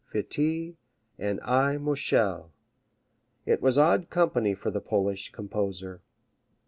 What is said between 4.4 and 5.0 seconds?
for the